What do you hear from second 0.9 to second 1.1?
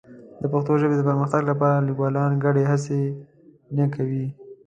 د